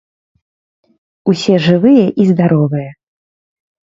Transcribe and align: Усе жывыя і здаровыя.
Усе 1.33 1.55
жывыя 1.65 2.05
і 2.23 2.27
здаровыя. 2.31 2.89